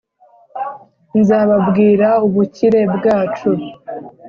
[1.19, 3.49] Nzababwira ubukire bwacu